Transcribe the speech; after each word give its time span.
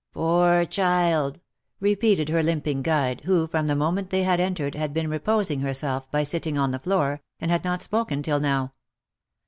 u 0.01 0.03
Poor 0.19 0.65
child.'" 0.65 1.39
repeated 1.79 2.27
her 2.29 2.41
limping 2.41 2.81
guide, 2.81 3.21
who, 3.25 3.45
from 3.45 3.67
the 3.67 3.75
moment 3.75 4.09
they 4.09 4.23
had 4.23 4.39
entered, 4.39 4.73
had 4.73 4.95
been 4.95 5.07
reposing 5.07 5.59
herself, 5.59 6.09
by 6.09 6.23
sitting 6.23 6.57
on 6.57 6.71
the 6.71 6.79
floor, 6.79 7.21
and 7.39 7.51
had 7.51 7.63
not 7.63 7.83
spoken 7.83 8.23
till 8.23 8.39
now. 8.39 8.73